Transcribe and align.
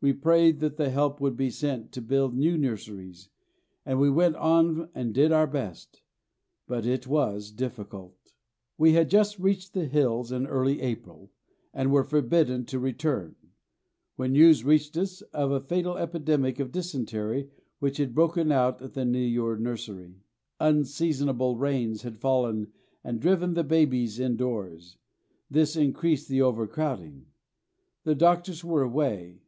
We 0.00 0.12
prayed 0.12 0.60
that 0.60 0.78
help 0.78 1.20
would 1.20 1.36
be 1.36 1.50
sent 1.50 1.90
to 1.90 2.00
build 2.00 2.32
new 2.32 2.56
nurseries, 2.56 3.30
and 3.84 3.98
we 3.98 4.08
went 4.08 4.36
on 4.36 4.90
and 4.94 5.12
did 5.12 5.32
our 5.32 5.48
best; 5.48 6.02
but 6.68 6.86
it 6.86 7.08
was 7.08 7.50
difficult. 7.50 8.14
We 8.76 8.92
had 8.92 9.10
just 9.10 9.40
reached 9.40 9.74
the 9.74 9.86
hills 9.86 10.30
in 10.30 10.46
early 10.46 10.80
April, 10.82 11.32
and 11.74 11.90
were 11.90 12.04
forbidden 12.04 12.64
to 12.66 12.78
return, 12.78 13.34
when 14.14 14.30
news 14.34 14.62
reached 14.64 14.96
us 14.96 15.20
of 15.34 15.50
a 15.50 15.58
fatal 15.58 15.96
epidemic 15.96 16.60
of 16.60 16.70
dysentery 16.70 17.50
which 17.80 17.96
had 17.96 18.14
broken 18.14 18.52
out 18.52 18.80
in 18.80 18.92
the 18.92 19.00
Neyoor 19.04 19.58
nursery. 19.58 20.14
Unseasonable 20.60 21.56
rains 21.56 22.02
had 22.02 22.18
fallen 22.20 22.72
and 23.02 23.18
driven 23.18 23.54
the 23.54 23.64
babies 23.64 24.20
indoors; 24.20 24.96
this 25.50 25.74
increased 25.74 26.28
the 26.28 26.40
overcrowding. 26.40 27.26
The 28.04 28.14
doctors 28.14 28.62
were 28.62 28.82
away. 28.82 29.40